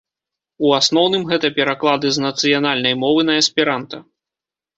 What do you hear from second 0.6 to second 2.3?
У асноўным гэта пераклады з